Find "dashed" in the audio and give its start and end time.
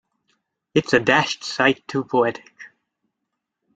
0.99-1.43